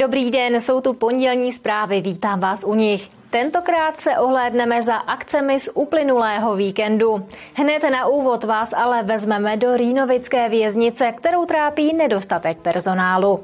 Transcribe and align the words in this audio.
Dobrý 0.00 0.30
den, 0.30 0.60
jsou 0.60 0.80
tu 0.80 0.92
pondělní 0.92 1.52
zprávy, 1.52 2.00
vítám 2.00 2.40
vás 2.40 2.64
u 2.64 2.74
nich. 2.74 3.08
Tentokrát 3.30 3.96
se 3.96 4.18
ohlédneme 4.18 4.82
za 4.82 4.94
akcemi 4.94 5.60
z 5.60 5.68
uplynulého 5.74 6.56
víkendu. 6.56 7.26
Hned 7.54 7.82
na 7.82 8.06
úvod 8.06 8.44
vás 8.44 8.72
ale 8.72 9.02
vezmeme 9.02 9.56
do 9.56 9.76
Rýnovické 9.76 10.48
věznice, 10.48 11.12
kterou 11.12 11.46
trápí 11.46 11.92
nedostatek 11.92 12.58
personálu. 12.58 13.40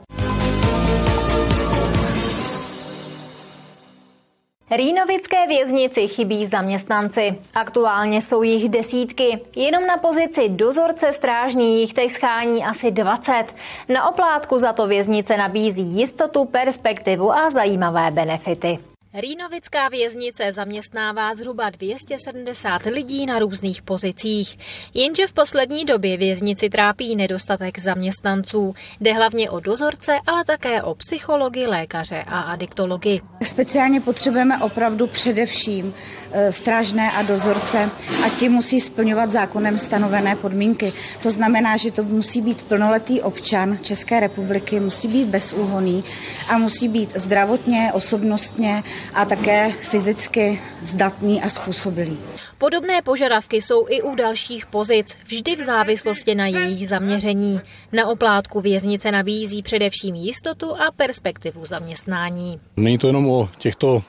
Rýnovické 4.71 5.47
věznici 5.47 6.09
chybí 6.09 6.47
zaměstnanci. 6.47 7.39
Aktuálně 7.55 8.23
jsou 8.23 8.43
jich 8.43 8.69
desítky. 8.69 9.41
Jenom 9.57 9.87
na 9.87 9.97
pozici 9.97 10.49
dozorce 10.49 11.13
strážní 11.13 11.81
jich 11.81 11.95
teď 11.95 12.11
schání 12.11 12.65
asi 12.65 12.91
20. 12.91 13.45
Na 13.89 14.09
oplátku 14.09 14.59
za 14.59 14.73
to 14.73 14.87
věznice 14.87 15.37
nabízí 15.37 15.83
jistotu, 15.83 16.45
perspektivu 16.45 17.33
a 17.33 17.51
zajímavé 17.51 18.11
benefity. 18.11 18.79
Rýnovická 19.21 19.89
věznice 19.89 20.53
zaměstnává 20.53 21.35
zhruba 21.35 21.71
270 21.71 22.85
lidí 22.87 23.27
na 23.27 23.39
různých 23.39 23.83
pozicích. 23.83 24.59
Jenže 24.95 25.27
v 25.27 25.33
poslední 25.33 25.85
době 25.85 26.17
věznici 26.17 26.69
trápí 26.69 27.17
nedostatek 27.17 27.79
zaměstnanců. 27.79 28.75
Jde 29.01 29.13
hlavně 29.13 29.51
o 29.51 29.61
dozorce, 29.61 30.13
ale 30.27 30.45
také 30.45 30.83
o 30.83 30.95
psychologi, 30.95 31.67
lékaře 31.67 32.23
a 32.27 32.41
adiktology. 32.41 33.21
Speciálně 33.43 34.01
potřebujeme 34.01 34.59
opravdu 34.59 35.07
především 35.07 35.95
e, 36.33 36.53
strážné 36.53 37.11
a 37.11 37.23
dozorce 37.23 37.91
a 38.25 38.29
ti 38.29 38.49
musí 38.49 38.81
splňovat 38.81 39.31
zákonem 39.31 39.79
stanovené 39.79 40.37
podmínky. 40.37 40.93
To 41.23 41.31
znamená, 41.31 41.77
že 41.77 41.91
to 41.91 42.03
musí 42.03 42.43
být 42.43 42.63
plnoletý 42.63 43.23
občan 43.23 43.79
České 43.83 44.21
republiky, 44.21 44.81
musí 44.81 45.09
být 45.09 45.29
bezúhoný 45.29 46.05
a 46.49 46.59
musí 46.59 46.89
být 46.89 47.17
zdravotně, 47.17 47.91
osobnostně 47.93 48.83
a 49.15 49.25
také 49.25 49.73
fyzicky 49.73 50.63
zdatný 50.83 51.43
a 51.43 51.49
způsobilý. 51.49 52.19
Podobné 52.59 53.03
požadavky 53.03 53.63
jsou 53.63 53.87
i 53.89 54.03
u 54.03 54.15
dalších 54.15 54.67
pozic, 54.67 55.15
vždy 55.27 55.57
v 55.57 55.63
závislosti 55.63 56.35
na 56.35 56.47
jejich 56.47 56.89
zaměření. 56.89 57.61
Na 57.93 58.07
oplátku 58.07 58.61
věznice 58.61 59.11
nabízí 59.11 59.63
především 59.63 60.15
jistotu 60.15 60.77
a 60.77 60.93
perspektivu 60.97 61.67
zaměstnání. 61.67 62.61
Není 62.77 62.99
to 62.99 63.07
jenom 63.07 63.31
o 63.31 63.49
těchto 63.59 64.03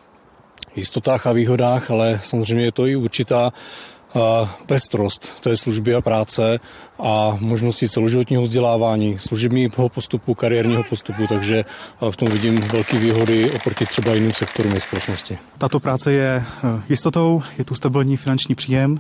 jistotách 0.76 1.28
a 1.28 1.32
výhodách, 1.32 1.92
ale 1.92 2.20
samozřejmě 2.23 2.66
je 2.66 2.72
to 2.72 2.88
i 2.88 2.95
určitá 2.95 3.52
pestrost 4.66 5.42
té 5.42 5.58
služby 5.58 5.96
a 5.96 6.02
práce 6.02 6.60
a 7.00 7.38
možnosti 7.40 7.90
celoživotního 7.90 8.44
vzdělávání, 8.44 9.20
služebního 9.20 9.90
postupu, 9.90 10.34
kariérního 10.34 10.84
postupu, 10.84 11.28
takže 11.30 11.66
v 12.12 12.16
tom 12.16 12.30
vidím 12.30 12.62
velké 12.62 12.98
výhody 12.98 13.52
oproti 13.52 13.86
třeba 13.86 14.14
jiným 14.14 14.34
sektorům 14.34 14.73
ve 14.73 14.80
společnosti. 14.80 15.38
Tato 15.58 15.80
práce 15.80 16.12
je 16.12 16.28
e, 16.28 16.44
jistotou, 16.90 17.42
je 17.58 17.66
tu 17.66 17.76
stabilní 17.76 18.18
finanční 18.18 18.56
příjem 18.56 19.00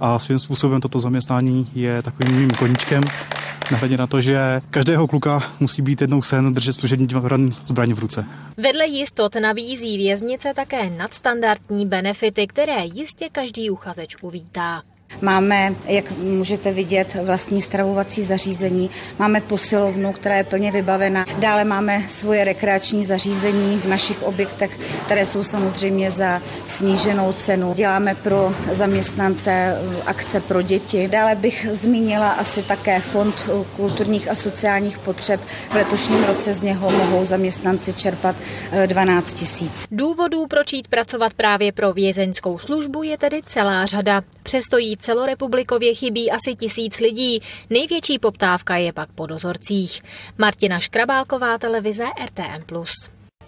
a 0.00 0.18
svým 0.18 0.38
způsobem 0.38 0.80
toto 0.80 0.98
zaměstnání 0.98 1.70
je 1.74 2.02
takovým 2.02 2.36
mým 2.36 2.50
koníčkem, 2.50 3.02
nehledě 3.72 3.96
na 3.96 4.06
to, 4.06 4.20
že 4.20 4.60
každého 4.70 5.06
kluka 5.06 5.52
musí 5.60 5.82
být 5.82 6.00
jednou 6.00 6.22
sen 6.22 6.54
držet 6.54 6.72
služební 6.72 7.08
zbraň 7.50 7.92
v 7.92 7.98
ruce. 7.98 8.24
Vedle 8.56 8.86
jistot 8.86 9.34
nabízí 9.34 9.96
věznice 9.96 10.52
také 10.56 10.90
nadstandardní 10.90 11.86
benefity, 11.86 12.46
které 12.46 12.84
jistě 12.84 13.28
každý 13.32 13.70
uchazeč 13.70 14.16
uvítá. 14.20 14.82
Máme, 15.20 15.74
jak 15.88 16.10
můžete 16.10 16.72
vidět, 16.72 17.14
vlastní 17.24 17.62
stravovací 17.62 18.22
zařízení, 18.22 18.90
máme 19.18 19.40
posilovnu, 19.40 20.12
která 20.12 20.36
je 20.36 20.44
plně 20.44 20.72
vybavena. 20.72 21.24
Dále 21.38 21.64
máme 21.64 22.02
svoje 22.08 22.44
rekreační 22.44 23.04
zařízení 23.04 23.76
v 23.76 23.84
našich 23.84 24.22
objektech, 24.22 24.78
které 25.04 25.26
jsou 25.26 25.42
samozřejmě 25.44 26.10
za 26.10 26.42
sníženou 26.64 27.32
cenu. 27.32 27.74
Děláme 27.74 28.14
pro 28.14 28.54
zaměstnance 28.72 29.78
akce 30.06 30.40
pro 30.40 30.62
děti. 30.62 31.08
Dále 31.08 31.34
bych 31.34 31.66
zmínila 31.72 32.30
asi 32.30 32.62
také 32.62 33.00
Fond 33.00 33.50
kulturních 33.76 34.30
a 34.30 34.34
sociálních 34.34 34.98
potřeb. 34.98 35.40
V 35.70 35.74
letošním 35.74 36.24
roce 36.24 36.54
z 36.54 36.62
něho 36.62 36.90
mohou 36.90 37.24
zaměstnanci 37.24 37.92
čerpat 37.94 38.36
12 38.86 39.28
eh, 39.28 39.34
tisíc. 39.34 39.86
Důvodů, 39.90 40.46
proč 40.46 40.72
jít 40.72 40.88
pracovat 40.88 41.34
právě 41.34 41.72
pro 41.72 41.92
vězeňskou 41.92 42.58
službu, 42.58 43.02
je 43.02 43.18
tedy 43.18 43.40
celá 43.46 43.86
řada. 43.86 44.22
Přesto 44.42 44.78
jít 44.78 45.01
celorepublikově 45.02 45.94
chybí 45.94 46.30
asi 46.30 46.54
tisíc 46.54 47.00
lidí. 47.00 47.42
Největší 47.70 48.18
poptávka 48.18 48.76
je 48.76 48.92
pak 48.92 49.12
po 49.12 49.26
dozorcích. 49.26 50.00
Martina 50.38 50.78
Škrabálková, 50.78 51.58
televize 51.58 52.04
RTM+. 52.24 52.84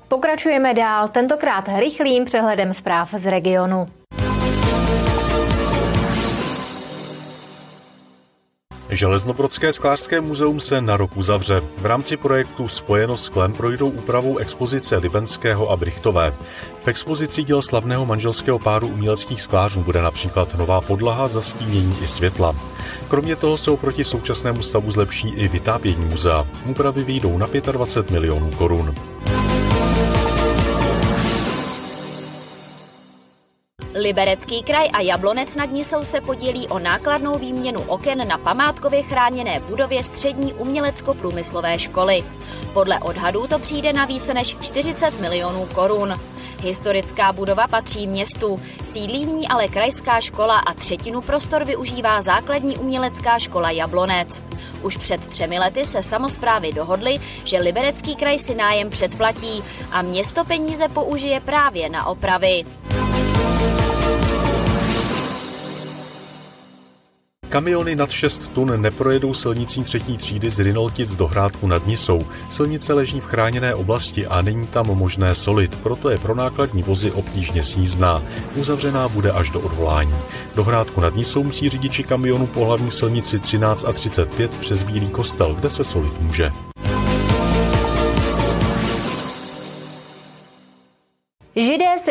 Pokračujeme 0.08 0.74
dál, 0.74 1.08
tentokrát 1.08 1.64
rychlým 1.78 2.24
přehledem 2.24 2.72
zpráv 2.72 3.14
z 3.14 3.30
regionu. 3.30 3.86
Železnobrodské 8.94 9.72
sklářské 9.72 10.20
muzeum 10.20 10.60
se 10.60 10.80
na 10.80 10.96
rok 10.96 11.16
uzavře. 11.16 11.62
V 11.78 11.86
rámci 11.86 12.16
projektu 12.16 12.68
Spojeno 12.68 13.16
s 13.16 13.28
klem 13.28 13.52
projdou 13.52 13.88
úpravou 13.88 14.38
expozice 14.38 14.96
Libenského 14.96 15.70
a 15.70 15.76
Brichtové. 15.76 16.34
V 16.84 16.88
expozici 16.88 17.42
děl 17.42 17.62
slavného 17.62 18.06
manželského 18.06 18.58
páru 18.58 18.88
uměleckých 18.88 19.42
sklářů 19.42 19.82
bude 19.82 20.02
například 20.02 20.54
nová 20.54 20.80
podlaha, 20.80 21.28
zastínění 21.28 21.96
i 22.02 22.06
světla. 22.06 22.54
Kromě 23.08 23.36
toho 23.36 23.58
se 23.58 23.70
oproti 23.70 24.04
současnému 24.04 24.62
stavu 24.62 24.90
zlepší 24.90 25.28
i 25.28 25.48
vytápění 25.48 26.04
muzea. 26.04 26.46
Úpravy 26.66 27.04
výjdou 27.04 27.38
na 27.38 27.46
25 27.72 28.10
milionů 28.10 28.50
korun. 28.50 28.94
Liberecký 33.94 34.62
kraj 34.62 34.90
a 34.92 35.00
Jablonec 35.00 35.54
nad 35.54 35.70
Nisou 35.70 36.04
se 36.04 36.20
podílí 36.20 36.68
o 36.68 36.78
nákladnou 36.78 37.38
výměnu 37.38 37.80
oken 37.80 38.28
na 38.28 38.38
památkově 38.38 39.02
chráněné 39.02 39.60
budově 39.60 40.04
střední 40.04 40.54
umělecko-průmyslové 40.54 41.78
školy. 41.78 42.24
Podle 42.72 42.98
odhadů 43.00 43.46
to 43.46 43.58
přijde 43.58 43.92
na 43.92 44.04
více 44.04 44.34
než 44.34 44.56
40 44.60 45.20
milionů 45.20 45.66
korun. 45.74 46.20
Historická 46.62 47.32
budova 47.32 47.66
patří 47.66 48.06
městu, 48.06 48.60
sídlí 48.84 49.24
v 49.24 49.28
ní 49.28 49.48
ale 49.48 49.68
krajská 49.68 50.20
škola 50.20 50.56
a 50.56 50.74
třetinu 50.74 51.20
prostor 51.20 51.64
využívá 51.64 52.22
základní 52.22 52.76
umělecká 52.76 53.38
škola 53.38 53.70
Jablonec. 53.70 54.40
Už 54.82 54.96
před 54.96 55.26
třemi 55.26 55.58
lety 55.58 55.86
se 55.86 56.02
samozprávy 56.02 56.72
dohodly, 56.72 57.18
že 57.44 57.58
Liberecký 57.58 58.16
kraj 58.16 58.38
si 58.38 58.54
nájem 58.54 58.90
předplatí 58.90 59.64
a 59.92 60.02
město 60.02 60.44
peníze 60.44 60.88
použije 60.88 61.40
právě 61.40 61.88
na 61.88 62.06
opravy. 62.06 62.64
Kamiony 67.54 67.96
nad 67.96 68.10
6 68.10 68.52
tun 68.52 68.80
neprojedou 68.80 69.34
silnicí 69.34 69.84
třetí 69.84 70.16
třídy 70.16 70.50
z 70.50 70.58
Rinoltic 70.58 71.16
do 71.16 71.26
Hrádku 71.26 71.66
nad 71.66 71.86
Nisou. 71.86 72.20
Silnice 72.50 72.92
leží 72.92 73.20
v 73.20 73.24
chráněné 73.24 73.74
oblasti 73.74 74.26
a 74.26 74.42
není 74.42 74.66
tam 74.66 74.86
možné 74.86 75.34
solit, 75.34 75.78
proto 75.82 76.10
je 76.10 76.18
pro 76.18 76.34
nákladní 76.34 76.82
vozy 76.82 77.10
obtížně 77.10 77.62
snízná. 77.62 78.22
Uzavřená 78.56 79.08
bude 79.08 79.30
až 79.30 79.50
do 79.50 79.60
odvolání. 79.60 80.14
Do 80.54 80.64
Hrádku 80.64 81.00
nad 81.00 81.14
Nisou 81.14 81.42
musí 81.42 81.68
řidiči 81.68 82.04
kamionu 82.04 82.46
po 82.46 82.64
hlavní 82.64 82.90
silnici 82.90 83.38
13 83.38 83.84
a 83.84 83.92
35 83.92 84.50
přes 84.50 84.82
Bílý 84.82 85.08
kostel, 85.08 85.54
kde 85.54 85.70
se 85.70 85.84
solit 85.84 86.20
může. 86.20 86.73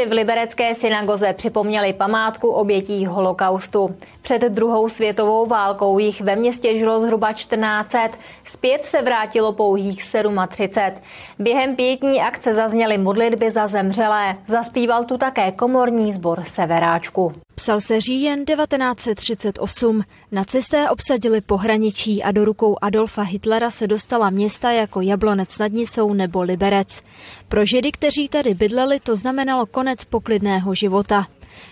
V 0.05 0.11
liberecké 0.11 0.75
synagoze 0.75 1.33
připomněli 1.33 1.93
památku 1.93 2.47
obětí 2.47 3.05
holokaustu. 3.05 3.95
Před 4.21 4.41
druhou 4.41 4.89
světovou 4.89 5.45
válkou 5.45 5.99
jich 5.99 6.21
ve 6.21 6.35
městě 6.35 6.79
žilo 6.79 7.01
zhruba 7.01 7.33
1400, 7.33 8.17
zpět 8.45 8.85
se 8.85 9.01
vrátilo 9.01 9.53
pouhých 9.53 10.03
37. 10.49 11.01
Během 11.39 11.75
pětní 11.75 12.21
akce 12.21 12.53
zazněly 12.53 12.97
modlitby 12.97 13.51
za 13.51 13.67
zemřelé. 13.67 14.35
Zaspíval 14.47 15.03
tu 15.03 15.17
také 15.17 15.51
komorní 15.51 16.13
sbor 16.13 16.43
Severáčku. 16.45 17.33
Psal 17.63 17.81
se 17.81 18.01
říjen 18.01 18.45
1938. 18.45 20.03
Nacisté 20.31 20.89
obsadili 20.89 21.41
pohraničí 21.41 22.23
a 22.23 22.31
do 22.31 22.45
rukou 22.45 22.77
Adolfa 22.81 23.21
Hitlera 23.21 23.69
se 23.69 23.87
dostala 23.87 24.29
města 24.29 24.71
jako 24.71 25.01
Jablonec 25.01 25.57
nad 25.59 25.71
Nisou 25.71 26.13
nebo 26.13 26.41
Liberec. 26.41 26.99
Pro 27.47 27.65
Židy, 27.65 27.91
kteří 27.91 28.29
tady 28.29 28.53
bydleli, 28.53 28.99
to 28.99 29.15
znamenalo 29.15 29.65
konec 29.65 30.05
poklidného 30.05 30.75
života. 30.75 31.27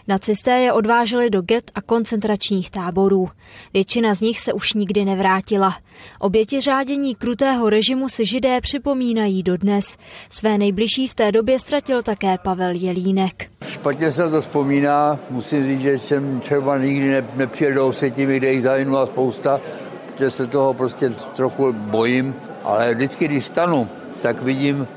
Nacisté 0.08 0.52
je 0.52 0.74
odváželi 0.74 1.30
do 1.30 1.42
get 1.42 1.72
a 1.76 1.82
koncentračních 1.82 2.72
táborů. 2.72 3.30
Většina 3.74 4.14
z 4.14 4.22
nich 4.22 4.40
se 4.40 4.54
už 4.54 4.74
nikdy 4.74 5.06
nevrátila. 5.06 5.78
Oběti 6.20 6.62
řádění 6.62 7.16
krutého 7.16 7.70
režimu 7.70 8.10
si 8.10 8.26
židé 8.26 8.62
připomínají 8.62 9.44
dodnes. 9.44 9.98
Své 10.30 10.58
nejbližší 10.58 11.08
v 11.08 11.14
té 11.14 11.32
době 11.32 11.60
ztratil 11.60 12.04
také 12.04 12.38
Pavel 12.44 12.76
Jelínek. 12.76 13.50
Špatně 13.66 14.12
se 14.12 14.30
to 14.30 14.42
vzpomíná. 14.42 15.20
Musím 15.30 15.66
říct, 15.66 15.82
že 15.82 16.00
jsem 16.00 16.40
třeba 16.40 16.78
nikdy 16.78 17.10
ne, 17.10 17.28
nepřijel 17.36 17.74
do 17.74 17.88
Osetimi, 17.88 18.38
kde 18.38 18.52
jich 18.52 18.62
zahynula 18.62 19.06
spousta, 19.06 19.62
protože 20.06 20.32
se 20.32 20.48
toho 20.48 20.74
prostě 20.74 21.10
trochu 21.10 21.74
bojím. 21.74 22.36
Ale 22.64 22.94
vždycky, 22.94 23.28
když 23.28 23.46
stanu, 23.46 23.88
tak 24.22 24.42
vidím 24.42 24.88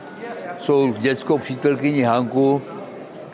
jsou 0.64 0.92
dětskou 0.92 1.38
přítelkyní 1.38 2.02
Hanku, 2.02 2.62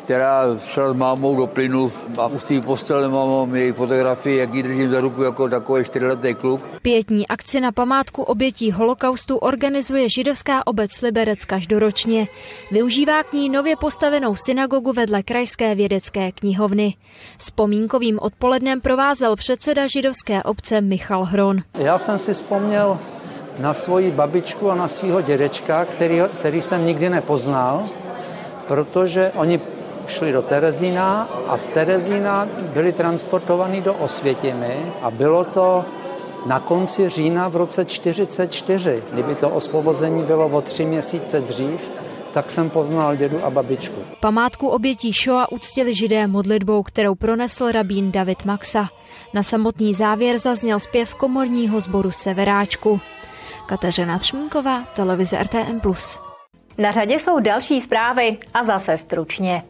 která 0.04 0.42
šla 0.66 0.90
s 0.90 0.96
mámou 0.96 1.36
do 1.36 1.46
plynu 1.46 1.92
a 2.18 2.26
u 2.26 2.38
té 2.38 2.60
postele 2.60 3.08
mám 3.08 3.54
její 3.54 3.72
fotografii, 3.72 4.38
jak 4.38 4.54
ji 4.54 4.62
držím 4.62 4.88
za 4.88 5.00
ruku 5.00 5.22
jako 5.22 5.48
takový 5.48 5.84
čtyřletý 5.84 6.34
kluk. 6.34 6.60
Pětní 6.82 7.28
akci 7.28 7.60
na 7.60 7.72
památku 7.72 8.22
obětí 8.22 8.72
holokaustu 8.72 9.36
organizuje 9.36 10.08
židovská 10.08 10.66
obec 10.66 10.90
Liberec 11.02 11.44
každoročně. 11.44 12.28
Využívá 12.70 13.22
k 13.22 13.32
ní 13.32 13.48
nově 13.48 13.76
postavenou 13.76 14.36
synagogu 14.36 14.92
vedle 14.92 15.22
krajské 15.22 15.74
vědecké 15.74 16.32
knihovny. 16.32 16.94
Vzpomínkovým 17.38 18.18
odpolednem 18.22 18.80
provázel 18.80 19.36
předseda 19.36 19.86
židovské 19.86 20.42
obce 20.42 20.80
Michal 20.80 21.24
Hron. 21.24 21.56
Já 21.78 21.98
jsem 21.98 22.18
si 22.18 22.34
vzpomněl 22.34 22.98
na 23.58 23.74
svoji 23.74 24.10
babičku 24.10 24.70
a 24.70 24.74
na 24.74 24.88
svého 24.88 25.20
dědečka, 25.20 25.84
který, 25.84 26.20
který 26.38 26.60
jsem 26.60 26.86
nikdy 26.86 27.10
nepoznal, 27.10 27.84
protože 28.68 29.32
oni 29.36 29.60
šli 30.10 30.32
do 30.32 30.42
Terezína 30.42 31.28
a 31.46 31.56
z 31.56 31.68
Terezína 31.68 32.48
byli 32.74 32.92
transportovaní 32.92 33.80
do 33.80 33.94
Osvětimi 33.94 34.92
a 35.02 35.10
bylo 35.10 35.44
to 35.44 35.84
na 36.46 36.60
konci 36.60 37.08
října 37.08 37.48
v 37.48 37.56
roce 37.56 37.84
44. 37.84 39.02
Kdyby 39.12 39.34
to 39.34 39.50
osvobození 39.50 40.22
bylo 40.22 40.46
o 40.48 40.60
tři 40.60 40.84
měsíce 40.84 41.40
dřív, 41.40 41.80
tak 42.32 42.50
jsem 42.50 42.70
poznal 42.70 43.16
dědu 43.16 43.44
a 43.44 43.50
babičku. 43.50 44.00
Památku 44.20 44.68
obětí 44.68 45.12
Shoa 45.12 45.52
uctili 45.52 45.94
židé 45.94 46.26
modlitbou, 46.26 46.82
kterou 46.82 47.14
pronesl 47.14 47.72
rabín 47.72 48.12
David 48.12 48.44
Maxa. 48.44 48.88
Na 49.34 49.42
samotný 49.42 49.94
závěr 49.94 50.38
zazněl 50.38 50.80
zpěv 50.80 51.14
komorního 51.14 51.80
sboru 51.80 52.10
Severáčku. 52.10 53.00
Kateřina 53.66 54.18
Třmínková, 54.18 54.82
televize 54.82 55.42
RTM+. 55.42 55.80
Na 56.78 56.92
řadě 56.92 57.18
jsou 57.18 57.40
další 57.40 57.80
zprávy 57.80 58.38
a 58.54 58.62
zase 58.62 58.96
stručně. 58.96 59.62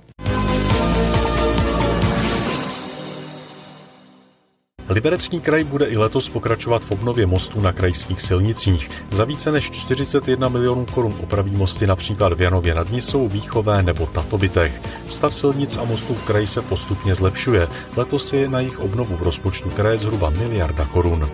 Liberecký 4.91 5.41
kraj 5.41 5.65
bude 5.65 5.87
i 5.87 5.97
letos 5.97 6.29
pokračovat 6.29 6.85
v 6.85 6.91
obnově 6.91 7.27
mostů 7.27 7.61
na 7.61 7.73
krajských 7.73 8.23
silnicích. 8.23 8.91
Za 9.11 9.25
více 9.25 9.53
než 9.53 9.71
41 9.71 10.49
milionů 10.49 10.87
korun 10.87 11.15
opraví 11.23 11.51
mosty 11.51 11.87
například 11.87 12.33
v 12.33 12.41
Janově 12.41 12.75
nad 12.75 12.91
Nisou, 12.91 13.29
Výchové 13.29 13.83
nebo 13.83 14.07
Tatobitech. 14.07 14.81
Stav 15.09 15.35
silnic 15.35 15.77
a 15.77 15.85
mostů 15.85 16.15
v 16.15 16.27
kraji 16.27 16.47
se 16.47 16.63
postupně 16.63 17.15
zlepšuje. 17.15 17.69
Letos 17.97 18.33
je 18.33 18.49
na 18.49 18.61
jejich 18.61 18.81
obnovu 18.81 19.17
v 19.17 19.23
rozpočtu 19.23 19.71
kraje 19.71 19.99
zhruba 19.99 20.31
miliarda 20.31 20.85
korun. 20.85 21.31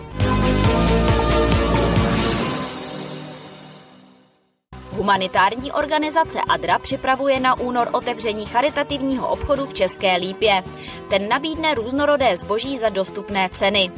Humanitární 5.07 5.73
organizace 5.73 6.39
ADRA 6.49 6.79
připravuje 6.79 7.41
na 7.41 7.61
únor 7.61 7.89
otevření 7.93 8.47
charitativního 8.47 9.29
obchodu 9.29 9.67
v 9.67 9.75
České 9.75 10.17
Lípě. 10.17 10.63
Ten 11.11 11.29
nabídne 11.29 11.75
různorodé 11.75 12.37
zboží 12.37 12.79
za 12.79 12.89
dostupné 12.89 13.49
ceny. 13.53 13.91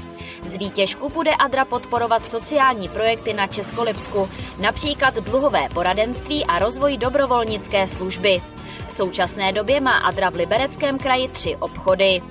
Z 0.44 0.54
výtěžku 0.54 1.08
bude 1.08 1.30
ADRA 1.34 1.64
podporovat 1.64 2.26
sociální 2.26 2.88
projekty 2.88 3.32
na 3.32 3.46
Českolipsku, 3.46 4.28
například 4.60 5.14
dluhové 5.14 5.68
poradenství 5.74 6.44
a 6.44 6.58
rozvoj 6.58 6.96
dobrovolnické 6.96 7.88
služby. 7.88 8.42
V 8.88 8.94
současné 8.94 9.52
době 9.52 9.80
má 9.80 9.98
ADRA 9.98 10.30
v 10.30 10.34
Libereckém 10.34 10.98
kraji 10.98 11.28
tři 11.28 11.56
obchody. 11.56 12.22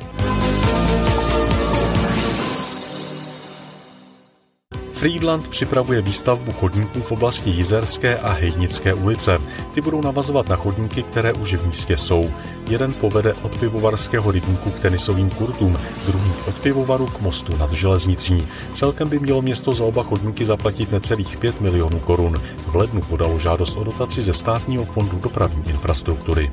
Friedland 4.98 5.48
připravuje 5.48 6.02
výstavbu 6.02 6.52
chodníků 6.52 7.02
v 7.02 7.12
oblasti 7.12 7.50
Jizerské 7.50 8.18
a 8.18 8.32
Hejnické 8.32 8.94
ulice. 8.94 9.38
Ty 9.74 9.82
budou 9.82 10.02
navazovat 10.02 10.50
na 10.50 10.56
chodníky, 10.56 11.04
které 11.04 11.34
už 11.34 11.54
v 11.54 11.66
místě 11.66 11.98
jsou. 11.98 12.22
Jeden 12.70 12.94
povede 12.94 13.34
od 13.34 13.60
pivovarského 13.60 14.32
rybníku 14.32 14.70
k 14.72 14.80
tenisovým 14.80 15.30
kurtům, 15.30 15.78
druhý 16.06 16.32
od 16.48 16.56
pivovaru 16.62 17.08
k 17.08 17.22
mostu 17.22 17.58
nad 17.58 17.72
železnicí. 17.72 18.48
Celkem 18.74 19.10
by 19.10 19.20
mělo 19.20 19.42
město 19.42 19.72
za 19.72 19.84
oba 19.84 20.04
chodníky 20.04 20.46
zaplatit 20.46 20.92
necelých 20.92 21.38
5 21.38 21.62
milionů 21.62 22.00
korun. 22.00 22.36
V 22.68 22.76
lednu 22.76 23.02
podalo 23.02 23.40
žádost 23.40 23.76
o 23.76 23.84
dotaci 23.84 24.22
ze 24.22 24.34
státního 24.34 24.86
fondu 24.86 25.20
dopravní 25.20 25.64
infrastruktury. 25.70 26.52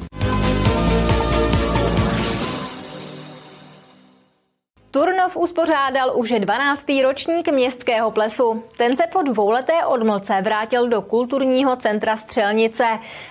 Turnov 5.24 5.36
uspořádal 5.36 6.12
už 6.18 6.30
12. 6.38 6.84
ročník 7.02 7.48
městského 7.48 8.10
plesu. 8.10 8.62
Ten 8.76 8.96
se 8.96 9.02
po 9.12 9.22
dvouleté 9.22 9.72
odmlce 9.86 10.32
vrátil 10.42 10.88
do 10.88 11.02
kulturního 11.02 11.76
centra 11.76 12.16
Střelnice. 12.16 12.84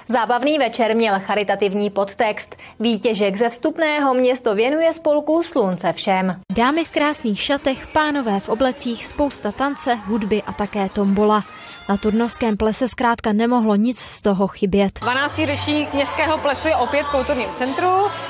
Zábavný 0.07 0.57
večer 0.57 0.95
měl 0.95 1.19
charitativní 1.19 1.89
podtext. 1.89 2.55
Výtěžek 2.79 3.35
ze 3.35 3.49
vstupného 3.49 4.13
město 4.13 4.55
věnuje 4.55 4.93
spolku 4.93 5.43
Slunce 5.43 5.93
všem. 5.93 6.41
Dámy 6.55 6.83
v 6.83 6.91
krásných 6.91 7.41
šatech, 7.41 7.87
pánové 7.87 8.39
v 8.39 8.49
oblecích, 8.49 9.05
spousta 9.05 9.51
tance, 9.51 9.95
hudby 9.95 10.41
a 10.47 10.53
také 10.53 10.89
tombola. 10.89 11.41
Na 11.89 11.97
turnovském 11.97 12.57
plese 12.57 12.87
zkrátka 12.87 13.33
nemohlo 13.33 13.75
nic 13.75 13.99
z 13.99 14.21
toho 14.21 14.47
chybět. 14.47 14.99
12. 15.01 15.39
ročník 15.49 15.93
městského 15.93 16.37
plesu 16.37 16.67
je 16.67 16.75
opět 16.75 17.03
v 17.03 17.11
kulturním 17.11 17.49
centru. 17.57 17.89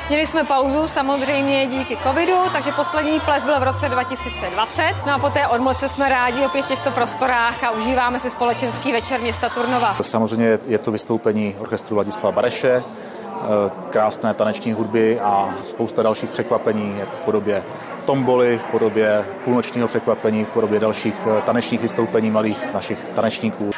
Měli 0.10 0.28
jsme 0.28 0.44
pauzu 0.44 0.88
samozřejmě 0.88 1.68
díky 1.68 1.98
covidu, 2.04 2.38
takže 2.54 2.72
poslední 2.72 3.20
ples 3.20 3.44
byl 3.44 3.60
v 3.60 3.64
roce 3.64 3.90
2020. 3.90 4.94
No 5.06 5.14
a 5.14 5.20
po 5.20 5.30
té 5.30 5.48
odmoce 5.48 5.90
jsme 5.90 6.10
rádi 6.10 6.46
opět 6.46 6.66
v 6.66 6.68
těchto 6.68 6.92
prostorách 6.92 7.64
a 7.64 7.72
užíváme 7.72 8.20
si 8.20 8.32
společenský 8.32 8.92
večer 8.92 9.22
města 9.22 9.50
Turnova. 9.50 9.96
Samozřejmě 10.02 10.60
je 10.68 10.78
to 10.78 10.92
vystoupení 10.92 11.56
orchestru 11.60 11.96
Vladislava 11.96 12.32
Bareše, 12.32 12.84
eh, 12.84 13.42
krásné 13.90 14.34
taneční 14.34 14.74
hudby 14.74 15.20
a 15.20 15.50
spousta 15.66 16.04
dalších 16.04 16.30
překvapení 16.30 17.02
v 17.06 17.26
podobě 17.26 17.64
tomboly 18.06 18.58
v 18.58 18.64
podobě 18.64 19.26
půlnočního 19.44 19.88
překvapení, 19.88 20.46
v 20.46 20.48
podobě 20.48 20.80
dalších 20.80 21.16
eh, 21.38 21.42
tanečních 21.42 21.82
vystoupení 21.82 22.32
malých 22.32 22.74
našich 22.74 23.10
tanečníků. 23.10 23.72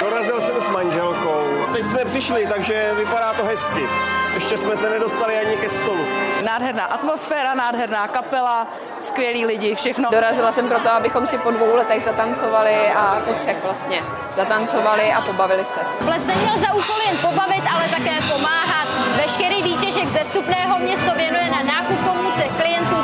Dorazil 0.00 0.40
jsem 0.40 0.60
s 0.60 0.68
manželkou. 0.68 1.44
Teď 1.72 1.86
jsme 1.86 2.04
přišli, 2.04 2.46
takže 2.46 2.90
vypadá 2.98 3.32
to 3.32 3.44
hezky. 3.44 3.82
Ještě 4.34 4.56
jsme 4.56 4.76
se 4.76 4.90
nedostali 4.90 5.38
ani 5.38 5.56
ke 5.56 5.70
stolu. 5.70 6.06
Nádherná 6.44 6.84
atmosféra, 6.84 7.54
nádherná 7.54 8.08
kapela, 8.08 8.66
skvělí 9.00 9.46
lidi, 9.46 9.74
všechno. 9.74 10.08
Dorazila 10.10 10.52
jsem 10.52 10.68
proto, 10.68 10.90
abychom 10.90 11.26
si 11.26 11.38
po 11.38 11.50
dvou 11.50 11.74
letech 11.76 12.04
zatancovali 12.04 12.92
a 12.96 13.20
po 13.24 13.32
třech 13.32 13.62
vlastně 13.62 14.02
zatancovali 14.36 15.12
a 15.12 15.20
pobavili 15.20 15.64
se. 15.64 16.04
Ples 16.04 16.26
neměl 16.26 16.58
za 16.58 16.74
úkol 16.74 16.96
jen 17.06 17.16
pobavit, 17.16 17.64
ale 17.74 17.88
také 17.88 18.18
pomáhat. 18.32 18.88
Veškerý 19.16 19.62
výtěžek 19.62 20.06
ze 20.06 20.24
vstupného 20.24 20.78
město 20.78 21.14
věnuje 21.14 21.50
na 21.50 21.62
nákup 21.62 21.98
pomůcek 22.06 22.50
klientů 22.62 23.03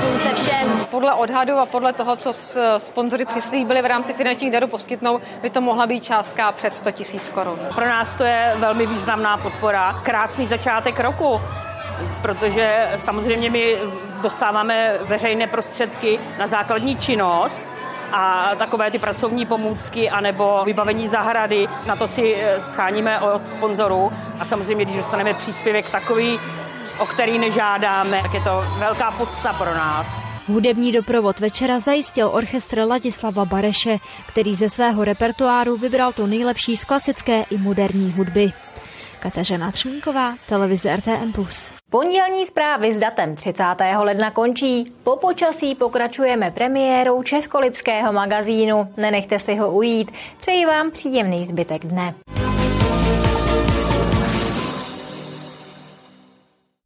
Slunce 0.00 0.34
všem. 0.34 0.86
Podle 0.90 1.14
odhadu 1.14 1.56
a 1.56 1.66
podle 1.66 1.92
toho, 1.92 2.16
co 2.16 2.32
sponzory 2.78 3.24
přislíbili 3.24 3.82
v 3.82 3.86
rámci 3.86 4.12
finančních 4.12 4.52
darů 4.52 4.66
poskytnou, 4.66 5.20
by 5.42 5.50
to 5.50 5.60
mohla 5.60 5.86
být 5.86 6.04
částka 6.04 6.52
před 6.52 6.74
100 6.74 6.90
tisíc 6.90 7.30
korun. 7.30 7.58
Pro 7.74 7.88
nás 7.88 8.14
to 8.14 8.24
je 8.24 8.54
velmi 8.58 8.86
významná 8.86 9.36
podpora. 9.36 10.00
Krásný 10.02 10.46
začátek 10.46 11.00
roku 11.00 11.40
protože 12.22 12.88
samozřejmě 12.98 13.50
my 13.50 13.76
dostáváme 14.22 14.98
veřejné 15.00 15.46
prostředky 15.46 16.20
na 16.38 16.46
základní 16.46 16.96
činnost, 16.96 17.62
a 18.12 18.50
takové 18.58 18.90
ty 18.90 18.98
pracovní 18.98 19.46
pomůcky 19.46 20.10
anebo 20.10 20.62
vybavení 20.64 21.08
zahrady, 21.08 21.68
na 21.86 21.96
to 21.96 22.08
si 22.08 22.34
eh, 22.34 22.60
scháníme 22.62 23.20
od 23.20 23.48
sponzorů 23.48 24.12
a 24.40 24.44
samozřejmě, 24.44 24.84
když 24.84 24.96
dostaneme 24.96 25.34
příspěvek 25.34 25.90
takový, 25.90 26.40
o 27.00 27.06
který 27.06 27.38
nežádáme, 27.38 28.22
tak 28.22 28.34
je 28.34 28.40
to 28.40 28.64
velká 28.78 29.10
podsta 29.10 29.52
pro 29.52 29.74
nás. 29.74 30.06
Hudební 30.48 30.92
doprovod 30.92 31.40
večera 31.40 31.80
zajistil 31.80 32.30
orchestr 32.32 32.80
Ladislava 32.88 33.44
Bareše, 33.44 33.98
který 34.26 34.54
ze 34.54 34.68
svého 34.68 35.04
repertoáru 35.04 35.76
vybral 35.76 36.12
to 36.12 36.26
nejlepší 36.26 36.76
z 36.76 36.84
klasické 36.84 37.42
i 37.50 37.58
moderní 37.58 38.12
hudby. 38.12 38.52
Kateřina 39.20 39.70
Třmínková, 39.70 40.34
televize 40.48 40.96
RTM+. 40.96 41.32
Pondělní 41.90 42.46
zprávy 42.46 42.92
s 42.92 42.98
datem 42.98 43.36
30. 43.36 43.64
ledna 43.98 44.30
končí. 44.30 44.92
Po 45.04 45.16
počasí 45.16 45.74
pokračujeme 45.74 46.50
premiérou 46.50 47.22
Českolipského 47.22 48.12
magazínu. 48.12 48.88
Nenechte 48.96 49.38
si 49.38 49.56
ho 49.56 49.70
ujít. 49.70 50.10
Přeji 50.40 50.66
vám 50.66 50.90
příjemný 50.90 51.44
zbytek 51.44 51.86
dne. 51.86 52.14